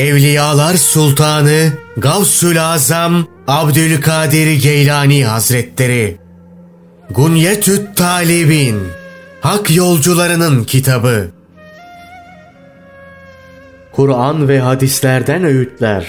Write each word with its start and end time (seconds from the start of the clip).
Evliyalar 0.00 0.74
Sultanı 0.74 1.72
Gavsül 1.96 2.64
Azam 2.64 3.26
Abdülkadir 3.46 4.62
Geylani 4.62 5.24
Hazretleri. 5.24 6.16
Gunyetüt 7.10 7.96
Talibin 7.96 8.80
Hak 9.40 9.76
Yolcularının 9.76 10.64
Kitabı. 10.64 11.30
Kur'an 13.92 14.48
ve 14.48 14.60
hadislerden 14.60 15.44
öğütler. 15.44 16.06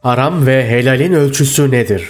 Haram 0.00 0.46
ve 0.46 0.68
helalin 0.68 1.12
ölçüsü 1.12 1.70
nedir? 1.70 2.08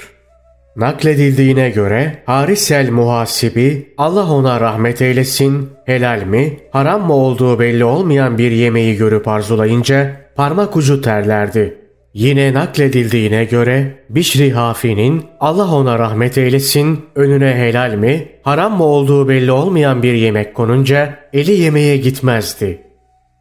Nakledildiğine 0.76 1.70
göre 1.70 2.23
Haris 2.26 2.70
el 2.70 2.90
Muhasibi 2.90 3.95
Allah 3.98 4.32
ona 4.32 4.60
rahmet 4.60 5.02
eylesin 5.02 5.70
helal 5.87 6.23
mi 6.23 6.59
haram 6.70 7.06
mı 7.06 7.12
olduğu 7.12 7.60
belli 7.60 7.84
olmayan 7.84 8.38
bir 8.38 8.51
yemeği 8.51 8.96
görüp 8.96 9.29
arzulayınca 9.29 10.21
parmak 10.36 10.77
ucu 10.77 11.00
terlerdi. 11.00 11.78
Yine 12.14 12.54
nakledildiğine 12.54 13.45
göre 13.45 14.04
Bişri 14.10 14.52
Hafi'nin 14.52 15.24
Allah 15.40 15.74
ona 15.74 15.98
rahmet 15.98 16.38
eylesin 16.38 17.00
önüne 17.14 17.54
helal 17.54 17.95
mi 17.95 18.28
haram 18.42 18.76
mı 18.76 18.84
olduğu 18.84 19.28
belli 19.28 19.52
olmayan 19.52 20.02
bir 20.02 20.12
yemek 20.12 20.54
konunca 20.54 21.18
eli 21.32 21.52
yemeğe 21.52 21.96
gitmezdi. 21.96 22.82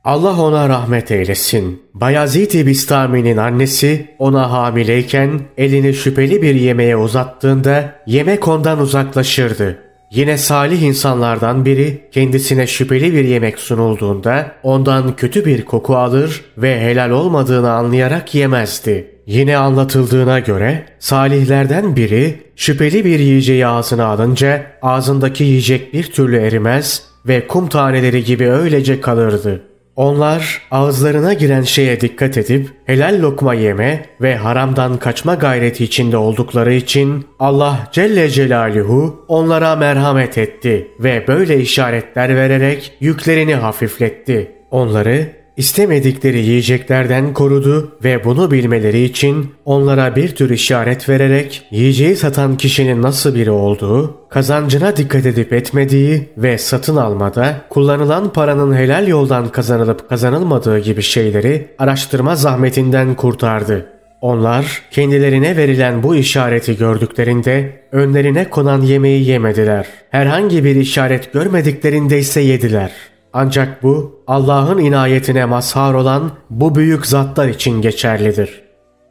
Allah 0.04 0.42
ona 0.42 0.70
rahmet 0.70 1.12
eylesin. 1.12 1.82
Bayazid-i 1.94 2.68
Bistami'nin 2.68 3.38
annesi 3.38 4.16
ona 4.20 4.52
hamileyken 4.52 5.42
elini 5.58 5.94
şüpheli 5.94 6.42
bir 6.42 6.56
yemeğe 6.56 6.98
uzattığında 6.98 7.96
yemek 8.08 8.48
ondan 8.48 8.80
uzaklaşırdı. 8.80 9.91
Yine 10.12 10.38
salih 10.38 10.82
insanlardan 10.82 11.66
biri 11.66 12.10
kendisine 12.12 12.68
şüpheli 12.68 13.14
bir 13.14 13.26
yemek 13.26 13.60
sunulduğunda 13.60 14.52
ondan 14.64 15.16
kötü 15.16 15.46
bir 15.46 15.66
koku 15.66 15.96
alır 15.96 16.42
ve 16.58 16.82
helal 16.82 17.10
olmadığını 17.10 17.72
anlayarak 17.72 18.36
yemezdi. 18.36 19.16
Yine 19.26 19.58
anlatıldığına 19.58 20.40
göre 20.40 20.86
salihlerden 21.00 21.96
biri 21.96 22.40
şüpheli 22.56 23.06
bir 23.06 23.20
yiyeceği 23.20 23.68
ağzına 23.68 24.06
alınca 24.06 24.66
ağzındaki 24.82 25.44
yiyecek 25.44 25.94
bir 25.94 26.04
türlü 26.04 26.38
erimez 26.38 27.04
ve 27.28 27.48
kum 27.48 27.68
taneleri 27.68 28.24
gibi 28.24 28.50
öylece 28.50 29.02
kalırdı. 29.02 29.71
Onlar 29.96 30.62
ağızlarına 30.72 31.34
giren 31.34 31.62
şeye 31.62 32.02
dikkat 32.02 32.38
edip 32.38 32.70
helal 32.86 33.22
lokma 33.22 33.54
yeme 33.54 34.06
ve 34.22 34.36
haramdan 34.36 34.98
kaçma 34.98 35.36
gayreti 35.36 35.84
içinde 35.84 36.18
oldukları 36.18 36.74
için 36.74 37.26
Allah 37.40 37.90
Celle 37.92 38.30
Celaluhu 38.30 39.26
onlara 39.28 39.76
merhamet 39.76 40.38
etti 40.38 40.88
ve 41.00 41.28
böyle 41.28 41.60
işaretler 41.60 42.36
vererek 42.36 42.94
yüklerini 43.00 43.56
hafifletti. 43.56 44.52
Onları 44.72 45.41
istemedikleri 45.62 46.40
yiyeceklerden 46.40 47.34
korudu 47.34 47.92
ve 48.04 48.24
bunu 48.26 48.52
bilmeleri 48.52 49.04
için 49.04 49.52
onlara 49.66 50.16
bir 50.16 50.36
tür 50.36 50.50
işaret 50.50 51.10
vererek 51.10 51.68
yiyeceği 51.72 52.16
satan 52.16 52.58
kişinin 52.58 53.02
nasıl 53.02 53.36
biri 53.36 53.52
olduğu, 53.52 54.30
kazancına 54.30 54.98
dikkat 54.98 55.26
edip 55.26 55.54
etmediği 55.54 56.30
ve 56.38 56.58
satın 56.58 56.96
almada 56.96 57.56
kullanılan 57.70 58.34
paranın 58.34 58.76
helal 58.76 59.08
yoldan 59.08 59.48
kazanılıp 59.50 60.10
kazanılmadığı 60.10 60.80
gibi 60.80 61.02
şeyleri 61.02 61.68
araştırma 61.80 62.36
zahmetinden 62.36 63.16
kurtardı. 63.16 63.86
Onlar 64.22 64.82
kendilerine 64.92 65.58
verilen 65.58 66.04
bu 66.04 66.16
işareti 66.16 66.78
gördüklerinde 66.78 67.82
önlerine 67.92 68.50
konan 68.50 68.82
yemeği 68.82 69.28
yemediler. 69.30 69.88
Herhangi 70.10 70.64
bir 70.64 70.76
işaret 70.76 71.34
görmediklerinde 71.34 72.20
ise 72.20 72.42
yediler. 72.42 73.11
Ancak 73.34 73.84
bu 73.84 74.24
Allah'ın 74.28 74.78
inayetine 74.78 75.46
mazhar 75.46 75.94
olan 75.94 76.32
bu 76.50 76.76
büyük 76.76 77.06
zatlar 77.06 77.48
için 77.48 77.82
geçerlidir. 77.82 78.62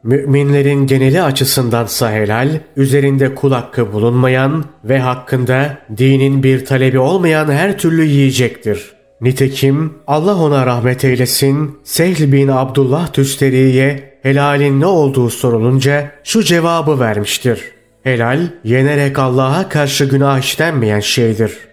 Müminlerin 0.03 0.87
geneli 0.87 1.21
açısındansa 1.21 2.11
helal, 2.11 2.49
üzerinde 2.75 3.35
kul 3.35 3.51
hakkı 3.51 3.93
bulunmayan 3.93 4.65
ve 4.83 4.99
hakkında 4.99 5.77
dinin 5.97 6.43
bir 6.43 6.65
talebi 6.65 6.99
olmayan 6.99 7.51
her 7.51 7.77
türlü 7.77 8.05
yiyecektir. 8.05 8.91
Nitekim 9.21 9.93
Allah 10.07 10.35
ona 10.35 10.65
rahmet 10.65 11.05
eylesin, 11.05 11.79
Sehl 11.83 12.31
bin 12.31 12.47
Abdullah 12.47 13.07
Tüsteri'ye 13.13 14.17
helalin 14.23 14.81
ne 14.81 14.85
olduğu 14.85 15.29
sorulunca 15.29 16.11
şu 16.23 16.43
cevabı 16.43 16.99
vermiştir. 16.99 17.61
Helal, 18.03 18.39
yenerek 18.63 19.19
Allah'a 19.19 19.69
karşı 19.69 20.05
günah 20.05 20.39
işlenmeyen 20.39 20.99
şeydir.'' 20.99 21.70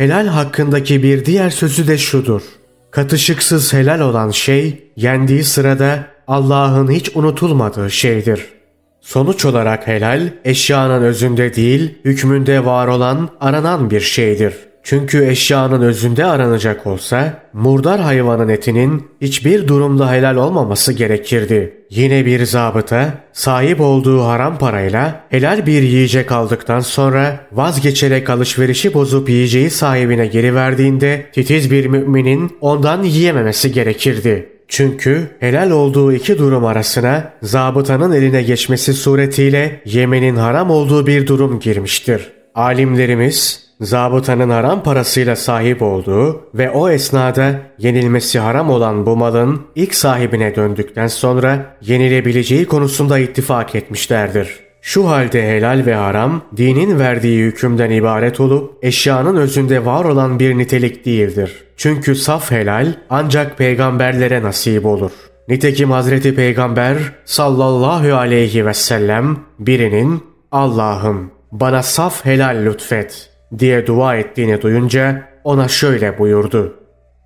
Helal 0.00 0.26
hakkındaki 0.26 1.02
bir 1.02 1.24
diğer 1.24 1.50
sözü 1.50 1.88
de 1.88 1.98
şudur. 1.98 2.42
Katışıksız 2.90 3.72
helal 3.72 4.00
olan 4.00 4.30
şey, 4.30 4.90
yendiği 4.96 5.44
sırada 5.44 6.06
Allah'ın 6.26 6.90
hiç 6.90 7.16
unutulmadığı 7.16 7.90
şeydir. 7.90 8.46
Sonuç 9.00 9.44
olarak 9.44 9.86
helal, 9.86 10.28
eşyanın 10.44 11.02
özünde 11.02 11.54
değil, 11.54 11.94
hükmünde 12.04 12.64
var 12.64 12.86
olan, 12.86 13.28
aranan 13.40 13.90
bir 13.90 14.00
şeydir. 14.00 14.54
Çünkü 14.82 15.26
eşyanın 15.26 15.82
özünde 15.82 16.24
aranacak 16.24 16.86
olsa 16.86 17.34
murdar 17.52 18.00
hayvanın 18.00 18.48
etinin 18.48 19.08
hiçbir 19.20 19.68
durumda 19.68 20.12
helal 20.12 20.36
olmaması 20.36 20.92
gerekirdi. 20.92 21.74
Yine 21.90 22.26
bir 22.26 22.44
zabıta 22.44 23.14
sahip 23.32 23.80
olduğu 23.80 24.22
haram 24.22 24.58
parayla 24.58 25.24
helal 25.30 25.66
bir 25.66 25.82
yiyecek 25.82 26.32
aldıktan 26.32 26.80
sonra 26.80 27.46
vazgeçerek 27.52 28.30
alışverişi 28.30 28.94
bozup 28.94 29.28
yiyeceği 29.28 29.70
sahibine 29.70 30.26
geri 30.26 30.54
verdiğinde 30.54 31.26
titiz 31.32 31.70
bir 31.70 31.86
müminin 31.86 32.56
ondan 32.60 33.02
yiyememesi 33.02 33.72
gerekirdi. 33.72 34.48
Çünkü 34.68 35.26
helal 35.40 35.70
olduğu 35.70 36.12
iki 36.12 36.38
durum 36.38 36.64
arasına 36.64 37.32
zabıtanın 37.42 38.12
eline 38.12 38.42
geçmesi 38.42 38.94
suretiyle 38.94 39.80
yemenin 39.84 40.36
haram 40.36 40.70
olduğu 40.70 41.06
bir 41.06 41.26
durum 41.26 41.60
girmiştir. 41.60 42.32
Alimlerimiz 42.54 43.69
zabıtanın 43.80 44.50
haram 44.50 44.82
parasıyla 44.82 45.36
sahip 45.36 45.82
olduğu 45.82 46.40
ve 46.54 46.70
o 46.70 46.90
esnada 46.90 47.54
yenilmesi 47.78 48.38
haram 48.38 48.70
olan 48.70 49.06
bu 49.06 49.16
malın 49.16 49.60
ilk 49.74 49.94
sahibine 49.94 50.56
döndükten 50.56 51.06
sonra 51.06 51.76
yenilebileceği 51.82 52.66
konusunda 52.66 53.18
ittifak 53.18 53.74
etmişlerdir. 53.74 54.60
Şu 54.82 55.08
halde 55.08 55.48
helal 55.48 55.82
ve 55.86 55.94
haram 55.94 56.42
dinin 56.56 56.98
verdiği 56.98 57.42
hükümden 57.42 57.90
ibaret 57.90 58.40
olup 58.40 58.84
eşyanın 58.84 59.36
özünde 59.36 59.84
var 59.84 60.04
olan 60.04 60.40
bir 60.40 60.58
nitelik 60.58 61.06
değildir. 61.06 61.64
Çünkü 61.76 62.14
saf 62.14 62.50
helal 62.50 62.94
ancak 63.10 63.58
peygamberlere 63.58 64.42
nasip 64.42 64.86
olur. 64.86 65.10
Nitekim 65.48 65.90
Hazreti 65.90 66.34
Peygamber 66.34 66.96
sallallahu 67.24 68.14
aleyhi 68.14 68.66
ve 68.66 68.74
sellem 68.74 69.36
birinin 69.58 70.22
Allah'ım 70.52 71.30
bana 71.52 71.82
saf 71.82 72.24
helal 72.24 72.64
lütfet 72.64 73.29
diye 73.58 73.86
dua 73.86 74.16
ettiğini 74.16 74.62
duyunca 74.62 75.28
ona 75.44 75.68
şöyle 75.68 76.18
buyurdu. 76.18 76.76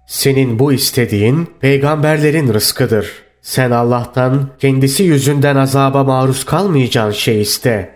Senin 0.07 0.59
bu 0.59 0.73
istediğin 0.73 1.49
peygamberlerin 1.61 2.55
rızkıdır. 2.55 3.25
Sen 3.43 3.71
Allah'tan 3.71 4.49
kendisi 4.59 5.03
yüzünden 5.03 5.57
azaba 5.57 6.05
maruz 6.05 6.45
kalmayacağın 6.45 7.11
şey 7.11 7.41
iste. 7.41 7.94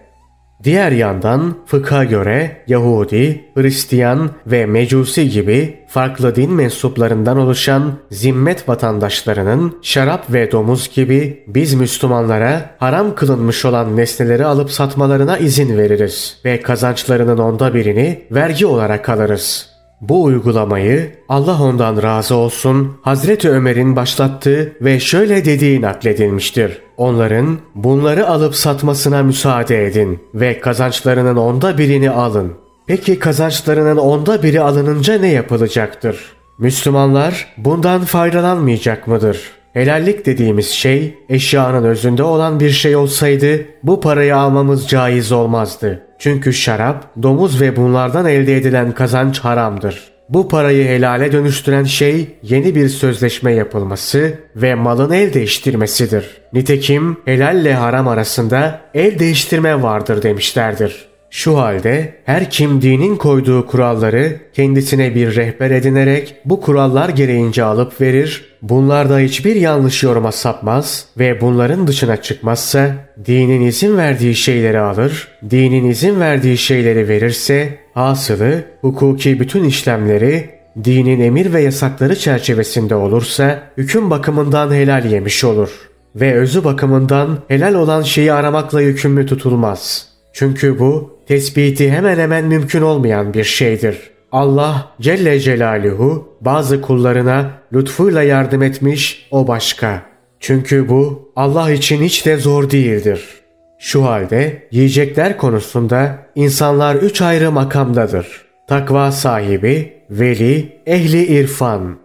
Diğer 0.64 0.92
yandan 0.92 1.54
fıkha 1.66 2.04
göre 2.04 2.56
Yahudi, 2.66 3.44
Hristiyan 3.54 4.30
ve 4.46 4.66
Mecusi 4.66 5.30
gibi 5.30 5.78
farklı 5.88 6.34
din 6.34 6.52
mensuplarından 6.52 7.38
oluşan 7.38 7.92
zimmet 8.10 8.68
vatandaşlarının 8.68 9.78
şarap 9.82 10.32
ve 10.32 10.52
domuz 10.52 10.90
gibi 10.94 11.44
biz 11.46 11.74
Müslümanlara 11.74 12.70
haram 12.78 13.14
kılınmış 13.14 13.64
olan 13.64 13.96
nesneleri 13.96 14.44
alıp 14.44 14.70
satmalarına 14.70 15.38
izin 15.38 15.78
veririz 15.78 16.40
ve 16.44 16.60
kazançlarının 16.60 17.38
onda 17.38 17.74
birini 17.74 18.22
vergi 18.30 18.66
olarak 18.66 19.08
alırız. 19.08 19.68
Bu 20.00 20.24
uygulamayı 20.24 21.12
Allah 21.28 21.62
ondan 21.62 22.02
razı 22.02 22.34
olsun 22.34 22.98
Hazreti 23.02 23.50
Ömer'in 23.50 23.96
başlattığı 23.96 24.72
ve 24.80 25.00
şöyle 25.00 25.44
dediği 25.44 25.80
nakledilmiştir. 25.80 26.87
Onların 26.98 27.58
bunları 27.74 28.28
alıp 28.28 28.54
satmasına 28.54 29.22
müsaade 29.22 29.86
edin 29.86 30.20
ve 30.34 30.60
kazançlarının 30.60 31.36
onda 31.36 31.78
birini 31.78 32.10
alın. 32.10 32.52
Peki 32.86 33.18
kazançlarının 33.18 33.96
onda 33.96 34.42
biri 34.42 34.60
alınınca 34.60 35.18
ne 35.18 35.28
yapılacaktır? 35.28 36.32
Müslümanlar 36.58 37.54
bundan 37.56 38.04
faydalanmayacak 38.04 39.06
mıdır? 39.06 39.50
Helallik 39.72 40.26
dediğimiz 40.26 40.68
şey 40.68 41.18
eşyanın 41.28 41.84
özünde 41.84 42.22
olan 42.22 42.60
bir 42.60 42.70
şey 42.70 42.96
olsaydı 42.96 43.64
bu 43.82 44.00
parayı 44.00 44.36
almamız 44.36 44.88
caiz 44.88 45.32
olmazdı. 45.32 46.02
Çünkü 46.18 46.52
şarap, 46.52 47.22
domuz 47.22 47.60
ve 47.60 47.76
bunlardan 47.76 48.26
elde 48.26 48.56
edilen 48.56 48.92
kazanç 48.92 49.40
haramdır. 49.40 50.17
Bu 50.28 50.48
parayı 50.48 50.88
helale 50.88 51.32
dönüştüren 51.32 51.84
şey 51.84 52.26
yeni 52.42 52.74
bir 52.74 52.88
sözleşme 52.88 53.52
yapılması 53.52 54.38
ve 54.56 54.74
malın 54.74 55.10
el 55.10 55.34
değiştirmesidir. 55.34 56.40
Nitekim 56.52 57.16
helalle 57.24 57.74
haram 57.74 58.08
arasında 58.08 58.80
el 58.94 59.18
değiştirme 59.18 59.82
vardır 59.82 60.22
demişlerdir. 60.22 61.08
Şu 61.30 61.58
halde 61.58 62.14
her 62.24 62.50
kim 62.50 62.82
dinin 62.82 63.16
koyduğu 63.16 63.66
kuralları 63.66 64.36
kendisine 64.52 65.14
bir 65.14 65.36
rehber 65.36 65.70
edinerek 65.70 66.34
bu 66.44 66.60
kurallar 66.60 67.08
gereğince 67.08 67.64
alıp 67.64 68.00
verir, 68.00 68.56
bunlarda 68.62 69.18
hiçbir 69.18 69.56
yanlış 69.56 70.02
yoruma 70.02 70.32
sapmaz 70.32 71.06
ve 71.18 71.40
bunların 71.40 71.86
dışına 71.86 72.16
çıkmazsa 72.16 72.90
dinin 73.26 73.60
izin 73.60 73.96
verdiği 73.96 74.34
şeyleri 74.34 74.80
alır, 74.80 75.28
dinin 75.50 75.90
izin 75.90 76.20
verdiği 76.20 76.58
şeyleri 76.58 77.08
verirse 77.08 77.78
hasılı 77.98 78.64
hukuki 78.80 79.40
bütün 79.40 79.64
işlemleri 79.64 80.50
dinin 80.84 81.20
emir 81.20 81.52
ve 81.52 81.62
yasakları 81.62 82.16
çerçevesinde 82.16 82.94
olursa 82.94 83.62
hüküm 83.76 84.10
bakımından 84.10 84.74
helal 84.74 85.04
yemiş 85.04 85.44
olur 85.44 85.70
ve 86.16 86.34
özü 86.34 86.64
bakımından 86.64 87.38
helal 87.48 87.74
olan 87.74 88.02
şeyi 88.02 88.32
aramakla 88.32 88.80
yükümlü 88.80 89.26
tutulmaz. 89.26 90.08
Çünkü 90.32 90.78
bu 90.78 91.18
tespiti 91.28 91.90
hemen 91.90 92.18
hemen 92.18 92.44
mümkün 92.44 92.82
olmayan 92.82 93.34
bir 93.34 93.44
şeydir. 93.44 94.10
Allah 94.32 94.92
Celle 95.00 95.40
Celaluhu 95.40 96.28
bazı 96.40 96.82
kullarına 96.82 97.50
lütfuyla 97.72 98.22
yardım 98.22 98.62
etmiş 98.62 99.28
o 99.30 99.48
başka. 99.48 100.02
Çünkü 100.40 100.88
bu 100.88 101.32
Allah 101.36 101.70
için 101.70 102.02
hiç 102.02 102.26
de 102.26 102.36
zor 102.36 102.70
değildir. 102.70 103.37
Şu 103.78 104.04
halde 104.04 104.68
yiyecekler 104.70 105.36
konusunda 105.36 106.18
insanlar 106.34 106.94
üç 106.94 107.22
ayrı 107.22 107.52
makamdadır. 107.52 108.46
Takva 108.66 109.12
sahibi, 109.12 109.92
veli, 110.10 110.80
ehli 110.86 111.26
irfan. 111.26 111.98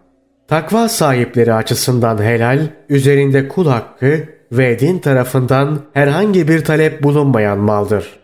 Takva 0.47 0.89
sahipleri 0.89 1.53
açısından 1.53 2.23
helal, 2.23 2.67
üzerinde 2.89 3.47
kul 3.47 3.67
hakkı 3.67 4.23
ve 4.51 4.79
din 4.79 4.99
tarafından 4.99 5.79
herhangi 5.93 6.47
bir 6.47 6.63
talep 6.63 7.03
bulunmayan 7.03 7.57
maldır. 7.57 8.22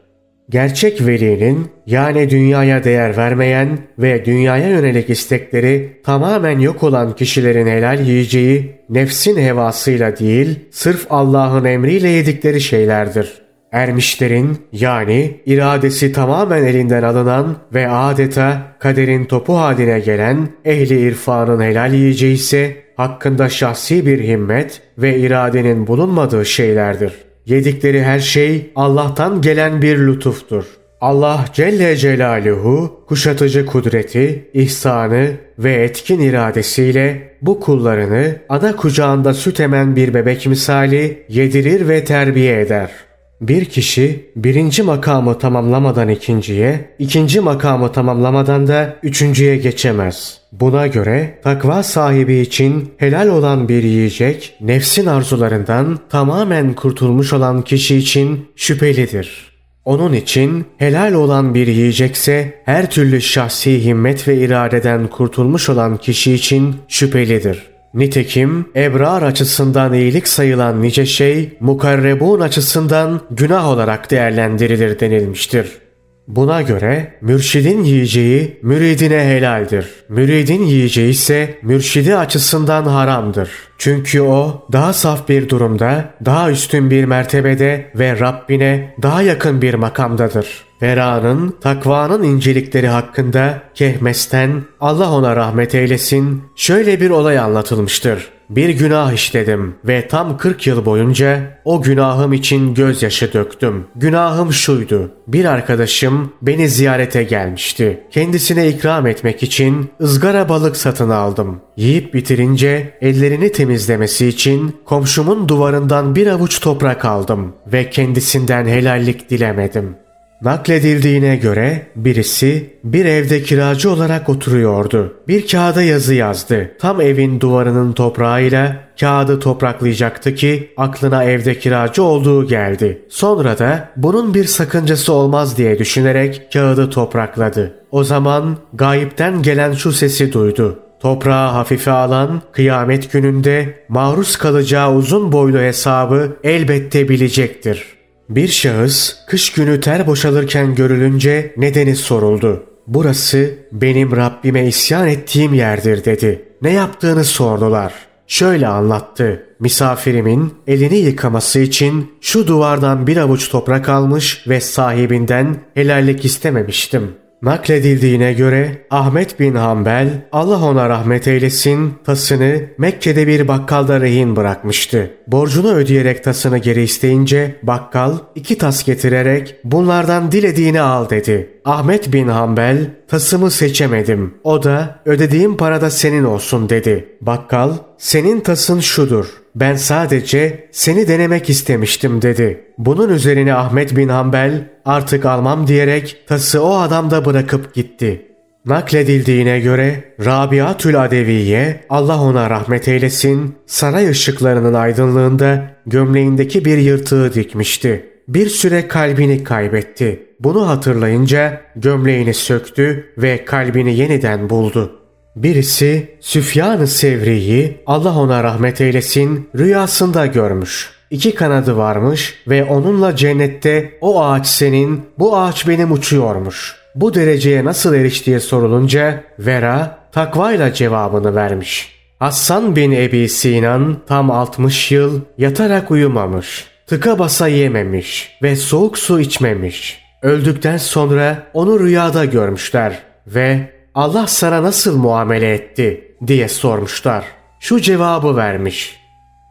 Gerçek 0.50 1.06
velinin 1.06 1.68
yani 1.86 2.30
dünyaya 2.30 2.84
değer 2.84 3.18
vermeyen 3.18 3.80
ve 4.00 4.26
dünyaya 4.26 4.70
yönelik 4.70 5.10
istekleri 5.10 6.02
tamamen 6.04 6.60
yok 6.60 6.84
olan 6.84 7.16
kişilerin 7.16 7.68
helal 7.68 8.00
yiyeceği 8.08 8.72
nefsin 8.90 9.38
hevasıyla 9.38 10.18
değil 10.18 10.60
sırf 10.72 11.08
Allah'ın 11.10 11.66
emriyle 11.66 12.10
yedikleri 12.10 12.62
şeylerdir. 12.62 13.42
Ermişlerin 13.72 14.58
yani 14.72 15.42
iradesi 15.46 16.14
tamamen 16.14 16.64
elinden 16.64 17.04
alınan 17.04 17.56
ve 17.74 17.90
adeta 17.90 18.62
kaderin 18.80 19.26
topu 19.26 19.58
haline 19.58 20.00
gelen 20.00 20.50
ehli 20.66 21.00
irfanın 21.00 21.62
helal 21.62 21.94
yiyeceği 21.94 22.36
ise 22.36 22.76
hakkında 22.96 23.50
şahsi 23.50 24.06
bir 24.06 24.24
himmet 24.24 24.82
ve 24.98 25.18
iradenin 25.18 25.88
bulunmadığı 25.88 26.46
şeylerdir.'' 26.46 27.29
Yedikleri 27.50 28.04
her 28.04 28.20
şey 28.20 28.72
Allah'tan 28.76 29.42
gelen 29.42 29.82
bir 29.82 30.00
lütuftur. 30.00 30.64
Allah 31.02 31.46
Celle 31.54 31.96
Celaluhu 31.96 33.04
kuşatıcı 33.08 33.66
kudreti, 33.66 34.50
ihsanı 34.54 35.32
ve 35.60 35.74
etkin 35.74 36.20
iradesiyle 36.20 37.34
bu 37.42 37.60
kullarını 37.60 38.36
ana 38.50 38.76
kucağında 38.76 39.34
süt 39.34 39.60
emen 39.60 39.96
bir 39.96 40.14
bebek 40.14 40.48
misali 40.48 41.26
yedirir 41.30 41.88
ve 41.88 42.04
terbiye 42.04 42.62
eder.'' 42.62 43.10
Bir 43.42 43.66
kişi 43.66 44.32
birinci 44.36 44.84
makamı 44.84 45.40
tamamlamadan 45.40 46.10
ikinciye, 46.10 46.96
ikinci 47.00 47.40
makamı 47.40 47.92
tamamlamadan 47.92 48.68
da 48.68 48.96
üçüncüye 49.04 49.58
geçemez. 49.58 50.39
Buna 50.52 50.88
göre 50.88 51.40
takva 51.44 51.84
sahibi 51.84 52.40
için 52.40 52.94
helal 52.98 53.28
olan 53.28 53.70
bir 53.70 53.84
yiyecek, 53.84 54.56
nefsin 54.62 55.06
arzularından 55.06 56.00
tamamen 56.10 56.74
kurtulmuş 56.74 57.34
olan 57.34 57.62
kişi 57.62 57.98
için 57.98 58.48
şüphelidir. 58.56 59.50
Onun 59.86 60.14
için 60.14 60.66
helal 60.78 61.14
olan 61.14 61.54
bir 61.54 61.68
yiyecekse 61.68 62.62
her 62.66 62.90
türlü 62.90 63.22
şahsi 63.22 63.86
himmet 63.86 64.28
ve 64.28 64.38
iradeden 64.38 65.08
kurtulmuş 65.08 65.70
olan 65.70 65.98
kişi 65.98 66.34
için 66.34 66.76
şüphelidir. 66.88 67.64
Nitekim 67.94 68.66
ebrar 68.76 69.22
açısından 69.22 69.94
iyilik 69.94 70.28
sayılan 70.28 70.82
nice 70.82 71.06
şey 71.06 71.58
mukarrebun 71.60 72.40
açısından 72.40 73.22
günah 73.32 73.68
olarak 73.68 74.12
değerlendirilir 74.12 75.00
denilmiştir. 75.00 75.89
Buna 76.30 76.62
göre 76.62 77.14
mürşidin 77.22 77.84
yiyeceği 77.84 78.60
müridine 78.62 79.26
helaldir. 79.26 79.86
Müridin 80.10 80.64
yiyeceği 80.64 81.10
ise 81.10 81.60
mürşidi 81.62 82.16
açısından 82.16 82.86
haramdır. 82.86 83.50
Çünkü 83.78 84.22
o 84.22 84.68
daha 84.72 84.94
saf 84.94 85.30
bir 85.30 85.50
durumda, 85.50 86.14
daha 86.26 86.52
üstün 86.52 86.90
bir 86.90 87.06
mertebede 87.06 87.92
ve 87.96 88.20
Rabbine 88.20 88.96
daha 89.02 89.22
yakın 89.22 89.62
bir 89.62 89.74
makamdadır. 89.74 90.48
Vera'nın, 90.82 91.56
takvanın 91.62 92.24
incelikleri 92.24 92.88
hakkında 92.88 93.62
Kehmes'ten 93.76 94.64
Allah 94.80 95.12
ona 95.12 95.36
rahmet 95.36 95.76
eylesin 95.76 96.44
şöyle 96.56 97.02
bir 97.02 97.10
olay 97.10 97.40
anlatılmıştır. 97.40 98.39
Bir 98.50 98.70
günah 98.70 99.14
işledim 99.14 99.76
ve 99.86 100.08
tam 100.08 100.38
40 100.38 100.68
yıl 100.68 100.86
boyunca 100.86 101.60
o 101.66 101.82
günahım 101.82 102.34
için 102.34 102.74
gözyaşı 102.74 103.34
döktüm. 103.34 103.86
Günahım 103.96 104.54
şuydu. 104.54 105.12
Bir 105.28 105.46
arkadaşım 105.46 106.34
beni 106.42 106.70
ziyarete 106.70 107.24
gelmişti. 107.24 108.04
Kendisine 108.12 108.68
ikram 108.68 109.08
etmek 109.08 109.44
için 109.44 109.90
ızgara 110.02 110.50
balık 110.50 110.78
satın 110.78 111.10
aldım. 111.10 111.62
Yiyip 111.78 112.14
bitirince 112.14 112.98
ellerini 113.02 113.52
temizlemesi 113.52 114.28
için 114.28 114.76
komşumun 114.86 115.48
duvarından 115.50 116.16
bir 116.16 116.28
avuç 116.28 116.60
toprak 116.60 117.06
aldım 117.06 117.54
ve 117.68 117.90
kendisinden 117.90 118.66
helallik 118.66 119.30
dilemedim. 119.30 119.96
Nakledildiğine 120.42 121.36
göre 121.36 121.88
birisi 121.96 122.74
bir 122.84 123.06
evde 123.06 123.44
kiracı 123.44 123.92
olarak 123.92 124.30
oturuyordu. 124.30 125.14
Bir 125.28 125.48
kağıda 125.48 125.84
yazı 125.84 126.14
yazdı. 126.14 126.72
Tam 126.80 127.02
evin 127.02 127.40
duvarının 127.40 127.94
toprağıyla 127.94 128.76
kağıdı 129.00 129.40
topraklayacaktı 129.40 130.36
ki 130.36 130.74
aklına 130.78 131.24
evde 131.24 131.60
kiracı 131.60 132.04
olduğu 132.04 132.48
geldi. 132.48 133.02
Sonra 133.10 133.60
da 133.60 133.90
bunun 133.96 134.34
bir 134.34 134.46
sakıncası 134.46 135.14
olmaz 135.14 135.58
diye 135.58 135.80
düşünerek 135.80 136.48
kağıdı 136.54 136.90
toprakladı. 136.90 137.74
O 137.92 138.04
zaman 138.04 138.58
gayipten 138.74 139.42
gelen 139.42 139.74
şu 139.74 139.92
sesi 139.92 140.34
duydu. 140.34 140.80
Toprağı 141.00 141.52
hafife 141.52 141.92
alan 141.92 142.42
kıyamet 142.52 143.12
gününde 143.12 143.86
maruz 143.90 144.38
kalacağı 144.38 144.94
uzun 144.94 145.32
boylu 145.32 145.60
hesabı 145.60 146.38
elbette 146.44 147.10
bilecektir.'' 147.10 147.99
Bir 148.30 148.48
şahıs 148.48 149.16
kış 149.28 149.54
günü 149.54 149.80
ter 149.80 150.08
boşalırken 150.08 150.76
görülünce 150.76 151.54
nedeni 151.58 151.96
soruldu. 151.96 152.64
Burası 152.88 153.54
benim 153.72 154.16
Rabbime 154.16 154.68
isyan 154.68 155.08
ettiğim 155.08 155.54
yerdir 155.54 156.06
dedi. 156.06 156.46
Ne 156.62 156.72
yaptığını 156.72 157.24
sordular. 157.24 157.94
Şöyle 158.28 158.68
anlattı. 158.68 159.44
Misafirimin 159.60 160.54
elini 160.68 160.98
yıkaması 160.98 161.60
için 161.60 162.12
şu 162.22 162.48
duvardan 162.48 163.08
bir 163.08 163.18
avuç 163.18 163.50
toprak 163.50 163.90
almış 163.90 164.48
ve 164.48 164.62
sahibinden 164.62 165.56
helallik 165.74 166.26
istememiştim. 166.26 167.12
Nakledildiğine 167.42 168.34
göre 168.34 168.86
Ahmet 168.90 169.40
bin 169.40 169.56
Hanbel 169.56 170.28
Allah 170.32 170.66
ona 170.66 170.90
rahmet 170.90 171.28
eylesin 171.28 171.94
tasını 172.06 172.62
Mekke'de 172.78 173.28
bir 173.28 173.48
bakkalda 173.48 174.02
rehin 174.02 174.36
bırakmıştı. 174.36 175.12
Borcunu 175.28 175.74
ödeyerek 175.74 176.24
tasını 176.24 176.58
geri 176.58 176.82
isteyince 176.82 177.56
bakkal 177.64 178.18
iki 178.36 178.58
tas 178.58 178.84
getirerek 178.84 179.56
bunlardan 179.64 180.32
dilediğini 180.32 180.82
al 180.82 181.10
dedi. 181.10 181.50
Ahmet 181.66 182.14
bin 182.14 182.28
Hanbel 182.28 182.78
tasımı 183.08 183.52
seçemedim. 183.52 184.34
O 184.44 184.64
da 184.64 185.00
ödediğim 185.06 185.58
parada 185.58 185.90
senin 185.90 186.24
olsun 186.24 186.70
dedi. 186.70 187.18
Bakkal 187.22 187.74
senin 188.00 188.40
tasın 188.40 188.80
şudur. 188.80 189.26
Ben 189.56 189.76
sadece 189.76 190.68
seni 190.72 191.08
denemek 191.08 191.50
istemiştim 191.50 192.22
dedi. 192.22 192.66
Bunun 192.78 193.10
üzerine 193.10 193.54
Ahmet 193.54 193.96
bin 193.96 194.10
Hanbel 194.10 194.70
artık 194.86 195.26
almam 195.26 195.68
diyerek 195.68 196.24
tası 196.28 196.64
o 196.64 196.76
adamda 196.76 197.26
bırakıp 197.26 197.74
gitti. 197.74 198.26
Nakledildiğine 198.66 199.60
göre 199.60 200.04
Rabiatül 200.26 201.04
Adeviye 201.04 201.86
Allah 201.90 202.22
ona 202.22 202.50
rahmet 202.50 202.88
eylesin 202.88 203.56
saray 203.66 204.10
ışıklarının 204.10 204.74
aydınlığında 204.74 205.72
gömleğindeki 205.86 206.66
bir 206.66 206.78
yırtığı 206.78 207.34
dikmişti. 207.34 208.06
Bir 208.28 208.50
süre 208.50 208.88
kalbini 208.88 209.44
kaybetti. 209.44 210.24
Bunu 210.40 210.68
hatırlayınca 210.68 211.62
gömleğini 211.76 212.34
söktü 212.34 213.14
ve 213.18 213.46
kalbini 213.46 213.98
yeniden 213.98 214.50
buldu. 214.50 214.99
Birisi 215.44 216.18
Süfyan-ı 216.20 216.88
Sevri'yi 216.88 217.78
Allah 217.86 218.20
ona 218.20 218.44
rahmet 218.44 218.82
eylesin 218.82 219.50
rüyasında 219.58 220.26
görmüş. 220.26 220.90
İki 221.10 221.36
kanadı 221.36 221.78
varmış 221.78 222.36
ve 222.48 222.64
onunla 222.64 223.16
cennette 223.16 223.92
o 224.02 224.24
ağaç 224.24 224.48
senin, 224.48 225.02
bu 225.20 225.38
ağaç 225.38 225.68
benim 225.68 225.92
uçuyormuş. 225.92 226.76
Bu 226.96 227.14
dereceye 227.14 227.66
nasıl 227.66 227.94
eriş 227.94 228.44
sorulunca 228.44 229.24
Vera 229.40 230.00
takvayla 230.12 230.74
cevabını 230.74 231.36
vermiş. 231.36 231.96
Hassan 232.20 232.76
bin 232.76 232.92
Ebi 232.92 233.30
Sinan 233.30 233.98
tam 234.08 234.32
60 234.32 234.92
yıl 234.92 235.22
yatarak 235.38 235.92
uyumamış. 235.92 236.68
Tıka 236.88 237.20
basa 237.20 237.48
yememiş 237.48 238.38
ve 238.44 238.56
soğuk 238.56 238.98
su 238.98 239.20
içmemiş. 239.20 240.00
Öldükten 240.22 240.78
sonra 240.78 241.44
onu 241.54 241.80
rüyada 241.80 242.26
görmüşler 242.26 243.00
ve 243.28 243.79
Allah 243.96 244.28
sana 244.28 244.64
nasıl 244.64 244.98
muamele 244.98 245.54
etti 245.54 246.16
diye 246.28 246.48
sormuşlar. 246.48 247.26
Şu 247.60 247.82
cevabı 247.82 248.36
vermiş. 248.36 249.00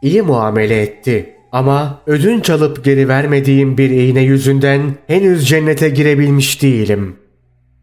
İyi 0.01 0.21
muamele 0.21 0.81
etti 0.81 1.35
ama 1.51 2.01
ödünç 2.07 2.49
alıp 2.49 2.85
geri 2.85 3.07
vermediğim 3.07 3.77
bir 3.77 3.89
iğne 3.89 4.21
yüzünden 4.21 4.81
henüz 5.07 5.47
cennete 5.47 5.89
girebilmiş 5.89 6.61
değilim. 6.61 7.15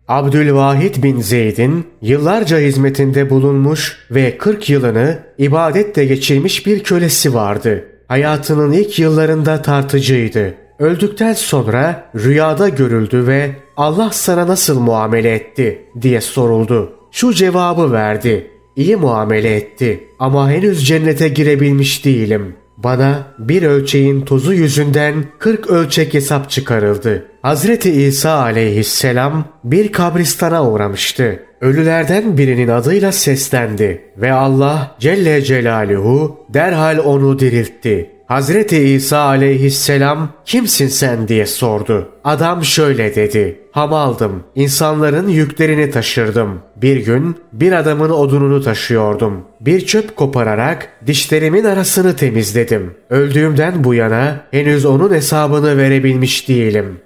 Abdülvahid 0.09 1.03
bin 1.03 1.21
Zeyd'in 1.21 1.87
yıllarca 2.03 2.59
hizmetinde 2.59 3.31
bulunmuş 3.31 3.99
ve 4.11 4.39
40 4.39 4.71
yılını 4.71 5.19
ibadetle 5.39 6.05
geçirmiş 6.05 6.67
bir 6.67 6.83
kölesi 6.83 7.35
vardı. 7.35 7.85
Hayatının 8.09 8.73
ilk 8.73 8.99
yıllarında 8.99 9.63
tartıcıydı. 9.63 10.55
Öldükten 10.79 11.33
sonra 11.33 12.11
rüyada 12.17 12.69
görüldü 12.69 13.27
ve 13.27 13.51
Allah 13.77 14.11
sana 14.13 14.49
nasıl 14.49 14.81
muamele 14.81 15.35
etti 15.35 15.83
diye 16.03 16.21
soruldu. 16.21 16.93
Şu 17.11 17.35
cevabı 17.35 17.93
verdi. 17.93 18.51
İyi 18.77 18.97
muamele 18.97 19.57
etti 19.57 20.09
ama 20.19 20.51
henüz 20.51 20.87
cennete 20.87 21.29
girebilmiş 21.29 22.05
değilim. 22.05 22.57
Bana 22.77 23.35
bir 23.39 23.63
ölçeğin 23.63 24.21
tozu 24.21 24.53
yüzünden 24.53 25.25
40 25.39 25.67
ölçek 25.67 26.15
hesap 26.15 26.51
çıkarıldı. 26.51 27.27
Hazreti 27.43 27.91
İsa 27.91 28.31
aleyhisselam 28.43 29.45
bir 29.65 29.93
kabristana 29.93 30.71
uğramıştı. 30.71 31.43
Ölülerden 31.61 32.39
birinin 32.39 32.69
adıyla 32.69 33.13
seslendi 33.13 34.03
ve 34.17 34.33
Allah 34.33 34.97
Celle 34.99 35.43
Celaluhu 35.43 36.37
derhal 36.55 36.99
onu 36.99 37.39
diriltti. 37.39 38.11
Hazreti 38.27 38.77
İsa 38.77 39.19
aleyhisselam 39.19 40.29
kimsin 40.45 40.89
sen 40.89 41.29
diye 41.29 41.47
sordu. 41.47 42.09
Adam 42.25 42.65
şöyle 42.65 43.15
dedi. 43.15 43.61
Hamaldım. 43.73 44.45
İnsanların 44.55 45.29
yüklerini 45.29 45.91
taşırdım. 45.91 46.61
Bir 46.77 46.97
gün 46.97 47.37
bir 47.53 47.73
adamın 47.73 48.11
odununu 48.11 48.63
taşıyordum. 48.63 49.45
Bir 49.61 49.87
çöp 49.87 50.17
kopararak 50.17 50.89
dişlerimin 51.07 51.65
arasını 51.65 52.17
temizledim. 52.17 52.95
Öldüğümden 53.11 53.85
bu 53.85 53.95
yana 53.95 54.45
henüz 54.51 54.85
onun 54.85 55.15
hesabını 55.15 55.77
verebilmiş 55.77 56.49
değilim. 56.49 57.01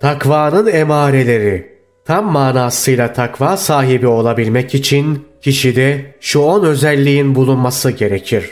Takvanın 0.00 0.66
emareleri 0.66 1.80
Tam 2.04 2.32
manasıyla 2.32 3.12
takva 3.12 3.56
sahibi 3.56 4.06
olabilmek 4.06 4.74
için 4.74 5.26
kişide 5.42 6.14
şu 6.20 6.40
on 6.40 6.64
özelliğin 6.64 7.34
bulunması 7.34 7.90
gerekir. 7.90 8.50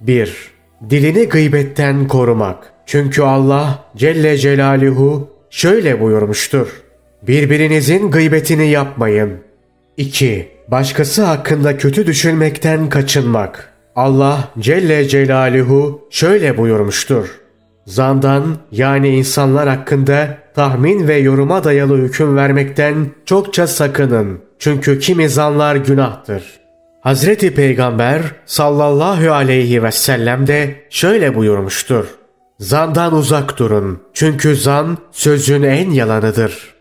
1. 0.00 0.53
Dilini 0.90 1.28
gıybetten 1.28 2.08
korumak. 2.08 2.72
Çünkü 2.86 3.22
Allah 3.22 3.84
Celle 3.96 4.38
Celaluhu 4.38 5.28
şöyle 5.50 6.00
buyurmuştur. 6.00 6.68
Birbirinizin 7.22 8.10
gıybetini 8.10 8.66
yapmayın. 8.68 9.38
2. 9.96 10.48
Başkası 10.68 11.24
hakkında 11.24 11.76
kötü 11.76 12.06
düşünmekten 12.06 12.88
kaçınmak. 12.88 13.72
Allah 13.96 14.48
Celle 14.58 15.08
Celaluhu 15.08 16.08
şöyle 16.10 16.56
buyurmuştur. 16.56 17.40
Zandan 17.86 18.56
yani 18.72 19.08
insanlar 19.08 19.68
hakkında 19.68 20.38
tahmin 20.54 21.08
ve 21.08 21.16
yoruma 21.16 21.64
dayalı 21.64 21.98
hüküm 21.98 22.36
vermekten 22.36 23.06
çokça 23.24 23.66
sakının. 23.66 24.40
Çünkü 24.58 24.98
kimi 24.98 25.28
zanlar 25.28 25.76
günahtır. 25.76 26.63
Hazreti 27.04 27.54
Peygamber 27.54 28.20
sallallahu 28.46 29.32
aleyhi 29.32 29.82
ve 29.82 29.92
sellem 29.92 30.46
de 30.46 30.74
şöyle 30.90 31.34
buyurmuştur. 31.34 32.06
Zandan 32.58 33.14
uzak 33.14 33.58
durun. 33.58 34.02
Çünkü 34.14 34.56
zan 34.56 34.98
sözün 35.12 35.62
en 35.62 35.90
yalanıdır. 35.90 36.74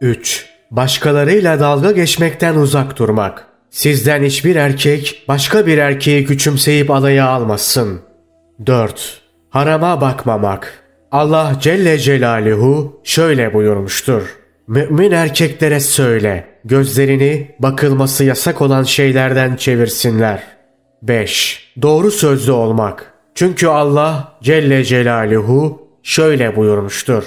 3. 0.00 0.46
Başkalarıyla 0.70 1.60
dalga 1.60 1.90
geçmekten 1.92 2.54
uzak 2.54 2.98
durmak. 2.98 3.46
Sizden 3.70 4.22
hiçbir 4.22 4.56
erkek 4.56 5.24
başka 5.28 5.66
bir 5.66 5.78
erkeği 5.78 6.26
küçümseyip 6.26 6.90
alaya 6.90 7.26
almasın. 7.26 8.00
4. 8.66 9.20
Harama 9.50 10.00
bakmamak. 10.00 10.84
Allah 11.12 11.56
Celle 11.60 11.98
Celaluhu 11.98 13.00
şöyle 13.04 13.54
buyurmuştur. 13.54 14.22
Mümin 14.66 15.10
erkeklere 15.10 15.80
söyle, 15.80 16.49
gözlerini 16.64 17.54
bakılması 17.58 18.24
yasak 18.24 18.62
olan 18.62 18.82
şeylerden 18.82 19.56
çevirsinler. 19.56 20.42
5. 21.02 21.72
Doğru 21.82 22.10
sözlü 22.10 22.52
olmak. 22.52 23.14
Çünkü 23.34 23.66
Allah 23.66 24.32
Celle 24.42 24.84
Celaluhu 24.84 25.88
şöyle 26.02 26.56
buyurmuştur. 26.56 27.24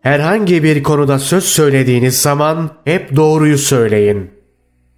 Herhangi 0.00 0.62
bir 0.62 0.82
konuda 0.82 1.18
söz 1.18 1.44
söylediğiniz 1.44 2.22
zaman 2.22 2.70
hep 2.84 3.16
doğruyu 3.16 3.58
söyleyin. 3.58 4.30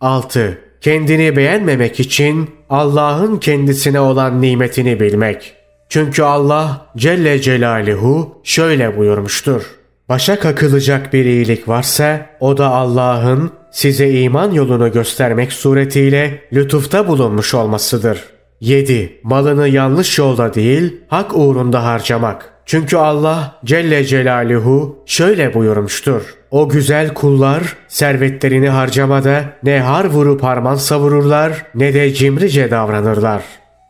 6. 0.01 0.59
Kendini 0.81 1.37
beğenmemek 1.37 2.01
için 2.01 2.51
Allah'ın 2.71 3.39
kendisine 3.39 4.01
olan 4.01 4.43
nimetini 4.43 5.01
bilmek. 5.01 5.55
Çünkü 5.89 6.23
Allah 6.23 6.87
Celle 6.97 7.41
Celaluhu 7.41 8.41
şöyle 8.45 8.97
buyurmuştur. 8.97 9.78
Başa 10.09 10.39
kakılacak 10.39 11.13
bir 11.13 11.25
iyilik 11.25 11.69
varsa 11.69 12.27
o 12.41 12.57
da 12.57 12.67
Allah'ın 12.67 13.51
size 13.71 14.11
iman 14.11 14.53
yolunu 14.53 14.93
göstermek 14.93 15.53
suretiyle 15.53 16.41
lütufta 16.53 17.09
bulunmuş 17.09 17.55
olmasıdır. 17.55 18.25
7. 18.61 19.21
Malını 19.23 19.69
yanlış 19.69 20.19
yolda 20.19 20.55
değil, 20.55 20.97
hak 21.09 21.37
uğrunda 21.37 21.85
harcamak. 21.85 22.53
Çünkü 22.67 22.97
Allah 22.97 23.61
Celle 23.65 24.05
Celaluhu 24.05 24.99
şöyle 25.07 25.55
buyurmuştur. 25.55 26.23
O 26.51 26.69
güzel 26.69 27.15
kullar 27.15 27.77
servetlerini 27.89 28.69
harcamada 28.69 29.45
ne 29.63 29.81
har 29.81 30.05
vurup 30.05 30.43
harman 30.43 30.75
savururlar 30.75 31.67
ne 31.75 31.95
de 31.95 32.15
cimrice 32.15 32.71
davranırlar. 32.71 33.43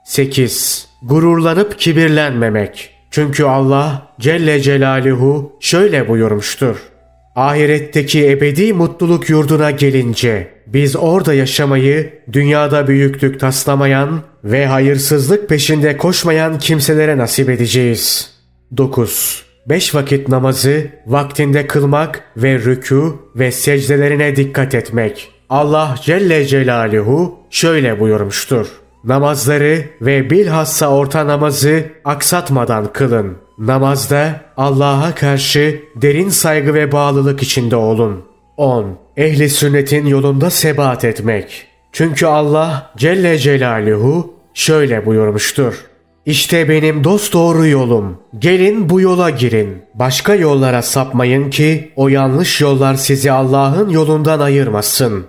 8. 0.05 0.89
Gururlanıp 1.03 1.79
kibirlenmemek. 1.79 2.98
Çünkü 3.11 3.45
Allah 3.45 4.13
Celle 4.21 4.61
Celaluhu 4.61 5.53
şöyle 5.61 6.09
buyurmuştur. 6.09 6.77
Ahiretteki 7.37 8.31
ebedi 8.31 8.73
mutluluk 8.73 9.31
yurduna 9.31 9.71
gelince 9.71 10.49
biz 10.67 10.97
orada 10.97 11.35
yaşamayı 11.35 12.13
dünyada 12.33 12.89
büyüklük 12.89 13.41
taslamayan 13.41 14.23
ve 14.45 14.67
hayırsızlık 14.67 15.49
peşinde 15.49 15.97
koşmayan 15.97 16.59
kimselere 16.59 17.19
nasip 17.19 17.51
edeceğiz. 17.51 18.31
9. 18.77 19.45
Beş 19.67 19.95
vakit 19.95 20.29
namazı 20.29 20.87
vaktinde 21.07 21.67
kılmak 21.67 22.25
ve 22.37 22.57
rükû 22.57 23.17
ve 23.37 23.53
secdelerine 23.53 24.37
dikkat 24.37 24.75
etmek. 24.75 25.31
Allah 25.51 25.97
Celle 26.03 26.47
Celaluhu 26.47 27.39
şöyle 27.51 28.01
buyurmuştur. 28.01 28.69
Namazları 29.05 29.85
ve 30.01 30.31
bilhassa 30.31 30.89
orta 30.89 31.27
namazı 31.27 31.85
aksatmadan 32.05 32.93
kılın. 32.93 33.37
Namazda 33.59 34.41
Allah'a 34.57 35.15
karşı 35.15 35.83
derin 35.97 36.29
saygı 36.29 36.75
ve 36.75 36.93
bağlılık 36.93 37.43
içinde 37.43 37.77
olun. 37.77 38.25
10. 38.57 38.99
Ehli 39.17 39.51
sünnetin 39.51 40.07
yolunda 40.07 40.51
sebat 40.51 41.05
etmek. 41.05 41.67
Çünkü 41.93 42.27
Allah 42.27 42.91
Celle 42.97 43.39
Celaluhu 43.39 44.35
şöyle 44.55 45.07
buyurmuştur. 45.07 45.85
İşte 46.27 46.69
benim 46.69 47.05
dost 47.05 47.33
doğru 47.33 47.67
yolum. 47.67 48.19
Gelin 48.39 48.89
bu 48.89 49.01
yola 49.01 49.31
girin. 49.31 49.83
Başka 49.95 50.35
yollara 50.35 50.83
sapmayın 50.83 51.51
ki 51.51 51.93
o 51.97 52.09
yanlış 52.09 52.61
yollar 52.61 52.95
sizi 52.95 53.33
Allah'ın 53.33 53.89
yolundan 53.89 54.41
ayırmasın. 54.41 55.27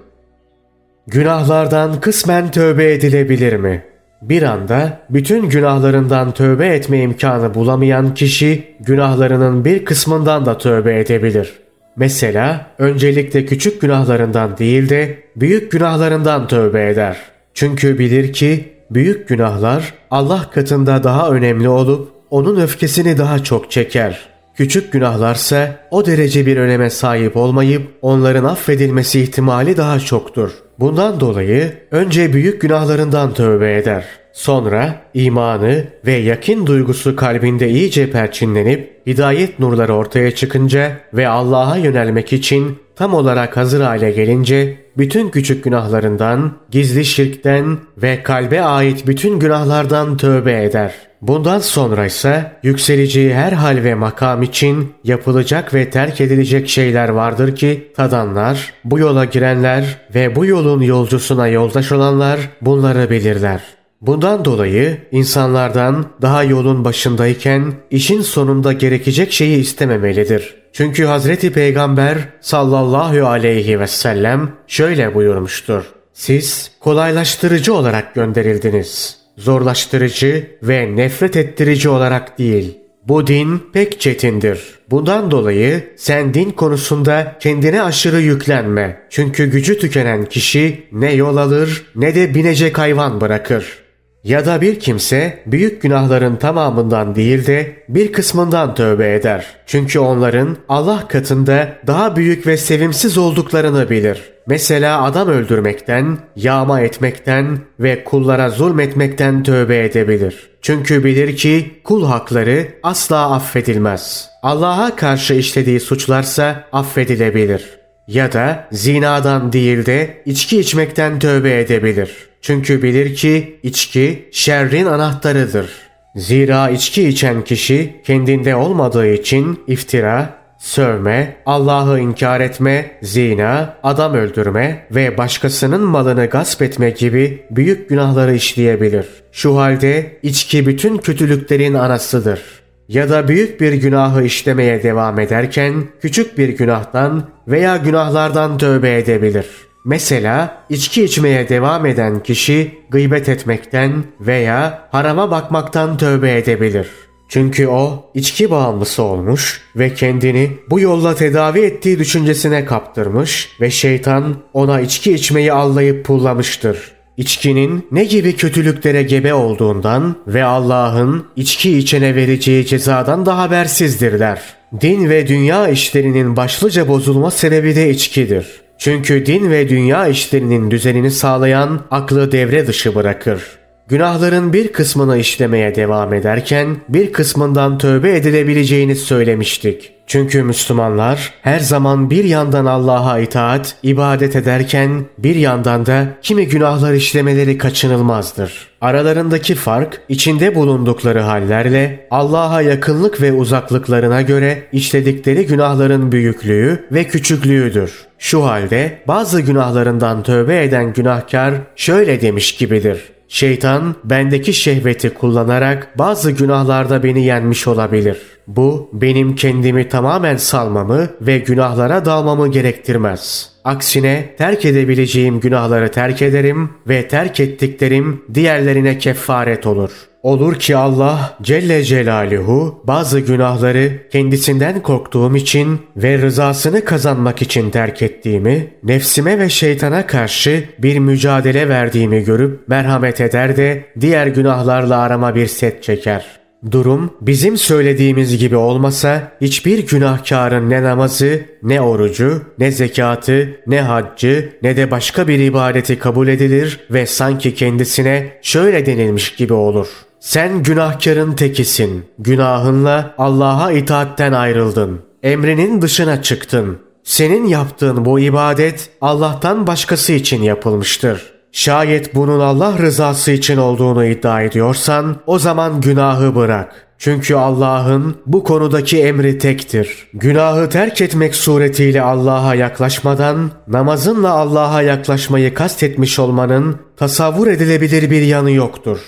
Günahlardan 1.11 1.99
kısmen 1.99 2.51
tövbe 2.51 2.93
edilebilir 2.93 3.53
mi? 3.53 3.83
Bir 4.21 4.43
anda 4.43 4.99
bütün 5.09 5.49
günahlarından 5.49 6.31
tövbe 6.31 6.67
etme 6.67 7.01
imkanı 7.01 7.53
bulamayan 7.53 8.13
kişi 8.13 8.75
günahlarının 8.79 9.65
bir 9.65 9.85
kısmından 9.85 10.45
da 10.45 10.57
tövbe 10.57 10.99
edebilir. 10.99 11.53
Mesela 11.95 12.65
öncelikle 12.77 13.45
küçük 13.45 13.81
günahlarından 13.81 14.57
değil 14.57 14.89
de 14.89 15.17
büyük 15.35 15.71
günahlarından 15.71 16.47
tövbe 16.47 16.89
eder. 16.89 17.17
Çünkü 17.53 17.99
bilir 17.99 18.33
ki 18.33 18.73
büyük 18.91 19.27
günahlar 19.27 19.93
Allah 20.11 20.49
katında 20.53 21.03
daha 21.03 21.29
önemli 21.29 21.69
olup 21.69 22.11
onun 22.29 22.61
öfkesini 22.61 23.17
daha 23.17 23.43
çok 23.43 23.71
çeker. 23.71 24.29
Küçük 24.59 24.91
günahlarsa 24.91 25.75
o 25.91 26.05
derece 26.05 26.45
bir 26.45 26.57
öneme 26.57 26.89
sahip 26.89 27.37
olmayıp 27.37 27.81
onların 28.01 28.43
affedilmesi 28.43 29.21
ihtimali 29.21 29.77
daha 29.77 29.99
çoktur. 29.99 30.51
Bundan 30.79 31.19
dolayı 31.19 31.73
önce 31.91 32.33
büyük 32.33 32.61
günahlarından 32.61 33.33
tövbe 33.33 33.77
eder. 33.77 34.05
Sonra 34.33 34.95
imanı 35.13 35.83
ve 36.05 36.13
yakin 36.13 36.65
duygusu 36.65 37.15
kalbinde 37.15 37.69
iyice 37.69 38.11
perçinlenip 38.11 39.01
hidayet 39.07 39.59
nurları 39.59 39.93
ortaya 39.93 40.35
çıkınca 40.35 40.91
ve 41.13 41.27
Allah'a 41.27 41.77
yönelmek 41.77 42.33
için 42.33 42.77
tam 42.95 43.13
olarak 43.13 43.57
hazır 43.57 43.81
hale 43.81 44.11
gelince 44.11 44.77
bütün 44.97 45.29
küçük 45.29 45.63
günahlarından, 45.63 46.57
gizli 46.71 47.05
şirkten 47.05 47.77
ve 47.97 48.23
kalbe 48.23 48.61
ait 48.61 49.07
bütün 49.07 49.39
günahlardan 49.39 50.17
tövbe 50.17 50.63
eder. 50.63 51.08
Bundan 51.21 51.59
sonra 51.59 52.05
ise 52.05 52.51
yükseleceği 52.63 53.33
her 53.33 53.51
hal 53.51 53.83
ve 53.83 53.95
makam 53.95 54.43
için 54.43 54.93
yapılacak 55.03 55.73
ve 55.73 55.89
terk 55.89 56.21
edilecek 56.21 56.69
şeyler 56.69 57.09
vardır 57.09 57.55
ki 57.55 57.91
tadanlar, 57.95 58.73
bu 58.85 58.99
yola 58.99 59.25
girenler 59.25 59.97
ve 60.15 60.35
bu 60.35 60.45
yolun 60.45 60.81
yolcusuna 60.81 61.47
yoldaş 61.47 61.91
olanlar 61.91 62.39
bunları 62.61 63.09
bilirler. 63.09 63.61
Bundan 64.01 64.45
dolayı 64.45 64.97
insanlardan 65.11 66.05
daha 66.21 66.43
yolun 66.43 66.85
başındayken 66.85 67.73
işin 67.91 68.21
sonunda 68.21 68.73
gerekecek 68.73 69.31
şeyi 69.31 69.57
istememelidir. 69.57 70.55
Çünkü 70.73 71.05
Hazreti 71.05 71.53
Peygamber 71.53 72.17
sallallahu 72.41 73.27
aleyhi 73.27 73.79
ve 73.79 73.87
sellem 73.87 74.51
şöyle 74.67 75.15
buyurmuştur. 75.15 75.83
Siz 76.13 76.71
kolaylaştırıcı 76.79 77.73
olarak 77.73 78.15
gönderildiniz. 78.15 79.18
Zorlaştırıcı 79.39 80.47
ve 80.63 80.95
nefret 80.95 81.35
ettirici 81.35 81.89
olarak 81.89 82.39
değil. 82.39 82.77
Bu 83.07 83.27
din 83.27 83.63
pek 83.73 83.99
çetindir. 83.99 84.59
Bundan 84.89 85.31
dolayı 85.31 85.83
sen 85.95 86.33
din 86.33 86.51
konusunda 86.51 87.37
kendine 87.39 87.83
aşırı 87.83 88.21
yüklenme. 88.21 89.01
Çünkü 89.09 89.51
gücü 89.51 89.79
tükenen 89.79 90.25
kişi 90.25 90.83
ne 90.91 91.13
yol 91.13 91.37
alır 91.37 91.85
ne 91.95 92.15
de 92.15 92.35
binecek 92.35 92.77
hayvan 92.77 93.21
bırakır. 93.21 93.79
Ya 94.23 94.45
da 94.45 94.61
bir 94.61 94.79
kimse 94.79 95.43
büyük 95.45 95.81
günahların 95.81 96.35
tamamından 96.35 97.15
değil 97.15 97.45
de 97.45 97.75
bir 97.89 98.11
kısmından 98.11 98.75
tövbe 98.75 99.13
eder. 99.13 99.45
Çünkü 99.65 99.99
onların 99.99 100.57
Allah 100.69 101.07
katında 101.07 101.77
daha 101.87 102.15
büyük 102.15 102.47
ve 102.47 102.57
sevimsiz 102.57 103.17
olduklarını 103.17 103.89
bilir. 103.89 104.21
Mesela 104.49 105.03
adam 105.03 105.27
öldürmekten, 105.27 106.17
yağma 106.35 106.81
etmekten 106.81 107.59
ve 107.79 108.03
kullara 108.03 108.49
zulmetmekten 108.49 109.43
tövbe 109.43 109.83
edebilir. 109.83 110.49
Çünkü 110.61 111.03
bilir 111.03 111.37
ki 111.37 111.71
kul 111.83 112.05
hakları 112.05 112.67
asla 112.83 113.31
affedilmez. 113.31 114.29
Allah'a 114.43 114.95
karşı 114.95 115.33
işlediği 115.33 115.79
suçlarsa 115.79 116.63
affedilebilir. 116.71 117.65
Ya 118.07 118.33
da 118.33 118.67
zinadan 118.71 119.53
değil 119.53 119.85
de 119.85 120.21
içki 120.25 120.59
içmekten 120.59 121.19
tövbe 121.19 121.59
edebilir. 121.59 122.11
Çünkü 122.41 122.83
bilir 122.83 123.15
ki 123.15 123.59
içki 123.63 124.29
şerrin 124.31 124.85
anahtarıdır. 124.85 125.71
Zira 126.15 126.69
içki 126.69 127.07
içen 127.07 127.43
kişi 127.43 127.95
kendinde 128.05 128.55
olmadığı 128.55 129.07
için 129.07 129.59
iftira, 129.67 130.38
sövme, 130.59 131.35
Allah'ı 131.45 131.99
inkar 131.99 132.41
etme, 132.41 132.91
zina, 133.01 133.77
adam 133.83 134.13
öldürme 134.13 134.85
ve 134.91 135.17
başkasının 135.17 135.81
malını 135.81 136.25
gasp 136.25 136.61
etme 136.61 136.89
gibi 136.89 137.45
büyük 137.51 137.89
günahları 137.89 138.35
işleyebilir. 138.35 139.05
Şu 139.31 139.57
halde 139.57 140.19
içki 140.23 140.65
bütün 140.65 140.97
kötülüklerin 140.97 141.73
anasıdır. 141.73 142.41
Ya 142.87 143.09
da 143.09 143.27
büyük 143.27 143.61
bir 143.61 143.73
günahı 143.73 144.23
işlemeye 144.23 144.83
devam 144.83 145.19
ederken 145.19 145.83
küçük 146.01 146.37
bir 146.37 146.49
günahtan 146.49 147.29
veya 147.47 147.77
günahlardan 147.77 148.57
tövbe 148.57 148.97
edebilir.'' 148.97 149.69
Mesela 149.85 150.63
içki 150.69 151.03
içmeye 151.03 151.49
devam 151.49 151.85
eden 151.85 152.23
kişi 152.23 152.79
gıybet 152.89 153.29
etmekten 153.29 154.03
veya 154.19 154.87
harama 154.91 155.31
bakmaktan 155.31 155.97
tövbe 155.97 156.37
edebilir. 156.37 156.87
Çünkü 157.29 157.67
o 157.67 158.11
içki 158.13 158.51
bağımlısı 158.51 159.03
olmuş 159.03 159.61
ve 159.75 159.93
kendini 159.93 160.51
bu 160.69 160.79
yolla 160.79 161.15
tedavi 161.15 161.59
ettiği 161.59 161.99
düşüncesine 161.99 162.65
kaptırmış 162.65 163.49
ve 163.61 163.71
şeytan 163.71 164.35
ona 164.53 164.81
içki 164.81 165.13
içmeyi 165.13 165.53
allayıp 165.53 166.05
pullamıştır. 166.05 166.91
İçkinin 167.17 167.87
ne 167.91 168.03
gibi 168.03 168.35
kötülüklere 168.35 169.03
gebe 169.03 169.33
olduğundan 169.33 170.15
ve 170.27 170.43
Allah'ın 170.43 171.25
içki 171.35 171.77
içene 171.77 172.15
vereceği 172.15 172.65
cezadan 172.65 173.25
da 173.25 173.37
habersizdirler. 173.37 174.41
Din 174.81 175.09
ve 175.09 175.27
dünya 175.27 175.67
işlerinin 175.67 176.35
başlıca 176.35 176.87
bozulma 176.87 177.31
sebebi 177.31 177.75
de 177.75 177.89
içkidir. 177.89 178.61
Çünkü 178.77 179.25
din 179.25 179.51
ve 179.51 179.69
dünya 179.69 180.07
işlerinin 180.07 180.71
düzenini 180.71 181.11
sağlayan 181.11 181.81
aklı 181.91 182.31
devre 182.31 182.67
dışı 182.67 182.95
bırakır. 182.95 183.58
Günahların 183.89 184.53
bir 184.53 184.71
kısmını 184.73 185.17
işlemeye 185.17 185.75
devam 185.75 186.13
ederken 186.13 186.77
bir 186.89 187.13
kısmından 187.13 187.77
tövbe 187.77 188.15
edilebileceğini 188.15 188.95
söylemiştik. 188.95 189.91
Çünkü 190.07 190.43
Müslümanlar 190.43 191.33
her 191.41 191.59
zaman 191.59 192.09
bir 192.09 192.23
yandan 192.23 192.65
Allah'a 192.65 193.19
itaat, 193.19 193.75
ibadet 193.83 194.35
ederken 194.35 195.05
bir 195.17 195.35
yandan 195.35 195.85
da 195.85 196.07
kimi 196.21 196.47
günahlar 196.47 196.93
işlemeleri 196.93 197.57
kaçınılmazdır. 197.57 198.67
Aralarındaki 198.81 199.55
fark 199.55 200.01
içinde 200.09 200.55
bulundukları 200.55 201.19
hallerle 201.19 202.07
Allah'a 202.11 202.61
yakınlık 202.61 203.21
ve 203.21 203.31
uzaklıklarına 203.31 204.21
göre 204.21 204.63
işledikleri 204.71 205.45
günahların 205.45 206.11
büyüklüğü 206.11 206.87
ve 206.91 207.03
küçüklüğüdür. 207.03 207.91
Şu 208.19 208.45
halde 208.45 208.97
bazı 209.07 209.41
günahlarından 209.41 210.23
tövbe 210.23 210.63
eden 210.63 210.93
günahkar 210.93 211.53
şöyle 211.75 212.21
demiş 212.21 212.55
gibidir. 212.55 213.18
Şeytan 213.31 213.95
bendeki 214.03 214.53
şehveti 214.53 215.09
kullanarak 215.09 215.97
bazı 215.97 216.31
günahlarda 216.31 217.03
beni 217.03 217.25
yenmiş 217.25 217.67
olabilir. 217.67 218.17
Bu 218.47 218.89
benim 218.93 219.35
kendimi 219.35 219.89
tamamen 219.89 220.37
salmamı 220.37 221.09
ve 221.21 221.37
günahlara 221.37 222.05
dalmamı 222.05 222.51
gerektirmez. 222.51 223.49
Aksine 223.63 224.35
terk 224.37 224.65
edebileceğim 224.65 225.39
günahları 225.39 225.91
terk 225.91 226.21
ederim 226.21 226.69
ve 226.87 227.07
terk 227.07 227.39
ettiklerim 227.39 228.21
diğerlerine 228.33 228.97
kefaret 228.97 229.67
olur. 229.67 230.08
Olur 230.23 230.55
ki 230.55 230.77
Allah 230.77 231.37
Celle 231.41 231.83
Celaluhu 231.83 232.81
bazı 232.83 233.19
günahları 233.19 233.91
kendisinden 234.11 234.81
korktuğum 234.81 235.35
için 235.35 235.81
ve 235.97 236.17
rızasını 236.17 236.85
kazanmak 236.85 237.41
için 237.41 237.69
terk 237.69 238.01
ettiğimi, 238.01 238.67
nefsime 238.83 239.39
ve 239.39 239.49
şeytana 239.49 240.07
karşı 240.07 240.63
bir 240.79 240.99
mücadele 240.99 241.69
verdiğimi 241.69 242.23
görüp 242.23 242.67
merhamet 242.67 243.21
eder 243.21 243.57
de 243.57 243.85
diğer 243.99 244.27
günahlarla 244.27 244.97
arama 244.99 245.35
bir 245.35 245.47
set 245.47 245.83
çeker. 245.83 246.39
Durum 246.71 247.13
bizim 247.21 247.57
söylediğimiz 247.57 248.37
gibi 248.37 248.55
olmasa 248.55 249.31
hiçbir 249.41 249.87
günahkarın 249.87 250.69
ne 250.69 250.83
namazı, 250.83 251.41
ne 251.63 251.81
orucu, 251.81 252.41
ne 252.57 252.71
zekatı, 252.71 253.61
ne 253.67 253.81
haccı, 253.81 254.49
ne 254.63 254.77
de 254.77 254.91
başka 254.91 255.27
bir 255.27 255.39
ibadeti 255.39 255.99
kabul 255.99 256.27
edilir 256.27 256.79
ve 256.91 257.05
sanki 257.05 257.55
kendisine 257.55 258.31
şöyle 258.41 258.85
denilmiş 258.85 259.35
gibi 259.35 259.53
olur. 259.53 259.87
Sen 260.19 260.63
günahkarın 260.63 261.33
tekisin. 261.33 262.05
Günahınla 262.19 263.15
Allah'a 263.17 263.71
itaatten 263.71 264.31
ayrıldın. 264.31 264.99
Emrinin 265.23 265.81
dışına 265.81 266.21
çıktın. 266.21 266.77
Senin 267.03 267.47
yaptığın 267.47 268.05
bu 268.05 268.19
ibadet 268.19 268.89
Allah'tan 269.01 269.67
başkası 269.67 270.13
için 270.13 270.41
yapılmıştır. 270.41 271.33
Şayet 271.51 272.15
bunun 272.15 272.39
Allah 272.39 272.77
rızası 272.77 273.31
için 273.31 273.57
olduğunu 273.57 274.05
iddia 274.05 274.41
ediyorsan 274.41 275.15
o 275.25 275.39
zaman 275.39 275.81
günahı 275.81 276.35
bırak. 276.35 276.87
Çünkü 276.97 277.35
Allah'ın 277.35 278.15
bu 278.25 278.43
konudaki 278.43 279.03
emri 279.03 279.37
tektir. 279.37 280.07
Günahı 280.13 280.69
terk 280.69 281.01
etmek 281.01 281.35
suretiyle 281.35 282.01
Allah'a 282.01 282.55
yaklaşmadan 282.55 283.51
namazınla 283.67 284.29
Allah'a 284.29 284.81
yaklaşmayı 284.81 285.53
kastetmiş 285.53 286.19
olmanın 286.19 286.77
tasavvur 286.97 287.47
edilebilir 287.47 288.11
bir 288.11 288.21
yanı 288.21 288.51
yoktur. 288.51 288.99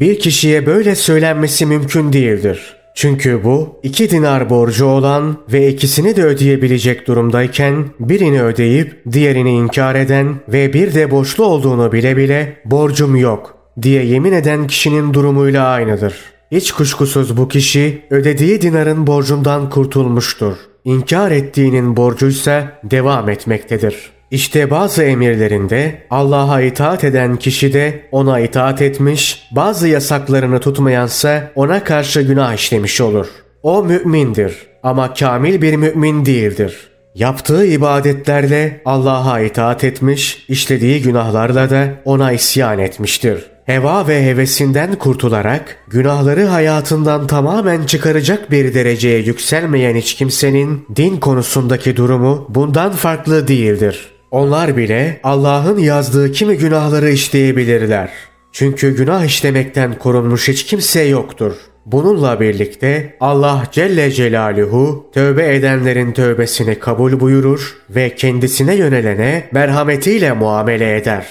Bir 0.00 0.18
kişiye 0.18 0.66
böyle 0.66 0.94
söylenmesi 0.94 1.66
mümkün 1.66 2.12
değildir. 2.12 2.76
Çünkü 2.94 3.44
bu 3.44 3.80
iki 3.82 4.10
dinar 4.10 4.50
borcu 4.50 4.86
olan 4.86 5.36
ve 5.52 5.68
ikisini 5.68 6.16
de 6.16 6.24
ödeyebilecek 6.24 7.06
durumdayken 7.06 7.84
birini 8.00 8.42
ödeyip 8.42 9.02
diğerini 9.12 9.50
inkar 9.50 9.94
eden 9.94 10.34
ve 10.48 10.72
bir 10.72 10.94
de 10.94 11.10
borçlu 11.10 11.44
olduğunu 11.44 11.92
bile 11.92 12.16
bile 12.16 12.56
borcum 12.64 13.16
yok 13.16 13.56
diye 13.82 14.04
yemin 14.04 14.32
eden 14.32 14.66
kişinin 14.66 15.14
durumuyla 15.14 15.66
aynıdır. 15.66 16.14
Hiç 16.52 16.72
kuşkusuz 16.72 17.36
bu 17.36 17.48
kişi 17.48 18.02
ödediği 18.10 18.62
dinarın 18.62 19.06
borcundan 19.06 19.70
kurtulmuştur. 19.70 20.56
İnkar 20.84 21.30
ettiğinin 21.30 21.96
borcuysa 21.96 22.80
devam 22.84 23.28
etmektedir. 23.28 24.13
İşte 24.34 24.70
bazı 24.70 25.02
emirlerinde 25.02 26.02
Allah'a 26.10 26.60
itaat 26.60 27.04
eden 27.04 27.36
kişi 27.36 27.72
de 27.72 28.00
ona 28.12 28.40
itaat 28.40 28.82
etmiş, 28.82 29.42
bazı 29.50 29.88
yasaklarını 29.88 30.60
tutmayansa 30.60 31.50
ona 31.54 31.84
karşı 31.84 32.22
günah 32.22 32.54
işlemiş 32.54 33.00
olur. 33.00 33.26
O 33.62 33.84
mümindir 33.84 34.56
ama 34.82 35.14
kamil 35.14 35.62
bir 35.62 35.76
mümin 35.76 36.26
değildir. 36.26 36.88
Yaptığı 37.14 37.66
ibadetlerle 37.66 38.80
Allah'a 38.84 39.40
itaat 39.40 39.84
etmiş, 39.84 40.44
işlediği 40.48 41.02
günahlarla 41.02 41.70
da 41.70 41.88
ona 42.04 42.32
isyan 42.32 42.78
etmiştir. 42.78 43.44
Heva 43.66 44.08
ve 44.08 44.26
hevesinden 44.26 44.94
kurtularak 44.94 45.76
günahları 45.88 46.44
hayatından 46.44 47.26
tamamen 47.26 47.86
çıkaracak 47.86 48.50
bir 48.50 48.74
dereceye 48.74 49.18
yükselmeyen 49.18 49.96
hiç 49.96 50.14
kimsenin 50.14 50.86
din 50.96 51.16
konusundaki 51.16 51.96
durumu 51.96 52.46
bundan 52.48 52.92
farklı 52.92 53.48
değildir. 53.48 54.13
Onlar 54.34 54.76
bile 54.76 55.20
Allah'ın 55.22 55.78
yazdığı 55.78 56.32
kimi 56.32 56.56
günahları 56.56 57.10
işleyebilirler. 57.10 58.10
Çünkü 58.52 58.96
günah 58.96 59.24
işlemekten 59.24 59.98
korunmuş 59.98 60.48
hiç 60.48 60.66
kimse 60.66 61.02
yoktur. 61.02 61.52
Bununla 61.86 62.40
birlikte 62.40 63.16
Allah 63.20 63.62
Celle 63.72 64.10
Celaluhu 64.10 65.10
tövbe 65.14 65.54
edenlerin 65.54 66.12
tövbesini 66.12 66.78
kabul 66.78 67.20
buyurur 67.20 67.76
ve 67.90 68.14
kendisine 68.14 68.74
yönelene 68.74 69.48
merhametiyle 69.52 70.32
muamele 70.32 70.96
eder. 70.96 71.26